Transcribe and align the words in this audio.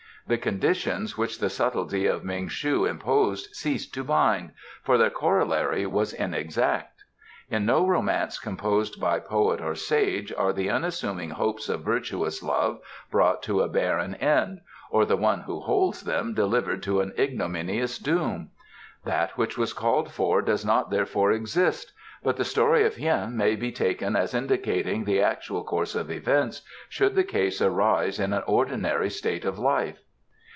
The 0.27 0.37
conditions 0.37 1.17
which 1.17 1.39
the 1.39 1.49
subtlety 1.49 2.05
of 2.05 2.23
Ming 2.23 2.47
shu 2.47 2.85
imposed 2.85 3.53
ceased 3.55 3.93
to 3.95 4.03
bind, 4.03 4.51
for 4.83 4.97
their 4.97 5.09
corollary 5.09 5.85
was 5.87 6.13
inexact. 6.13 7.03
In 7.49 7.65
no 7.65 7.85
romance 7.85 8.37
composed 8.39 9.01
by 9.01 9.19
poet 9.19 9.59
or 9.59 9.73
sage 9.75 10.31
are 10.37 10.53
the 10.53 10.69
unassuming 10.69 11.31
hopes 11.31 11.67
of 11.67 11.83
virtuous 11.83 12.41
love 12.43 12.79
brought 13.09 13.41
to 13.43 13.61
a 13.61 13.67
barren 13.67 14.13
end 14.15 14.61
or 14.91 15.05
the 15.05 15.17
one 15.17 15.41
who 15.41 15.59
holds 15.59 16.01
them 16.03 16.33
delivered 16.35 16.83
to 16.83 17.01
an 17.01 17.13
ignominious 17.19 17.97
doom. 17.97 18.51
That 19.03 19.31
which 19.39 19.57
was 19.57 19.73
called 19.73 20.11
for 20.11 20.41
does 20.43 20.63
not 20.63 20.91
therefore 20.91 21.31
exist, 21.31 21.91
but 22.23 22.37
the 22.37 22.45
story 22.45 22.85
of 22.85 22.95
Hien 22.95 23.35
may 23.35 23.55
be 23.57 23.71
taken 23.71 24.15
as 24.15 24.33
indicating 24.35 25.03
the 25.03 25.19
actual 25.21 25.63
course 25.65 25.95
of 25.95 26.09
events 26.11 26.61
should 26.89 27.15
the 27.15 27.23
case 27.25 27.59
arise 27.61 28.17
in 28.19 28.31
an 28.33 28.43
ordinary 28.45 29.09
state 29.09 29.43
of 29.45 29.57
life." 29.59 29.97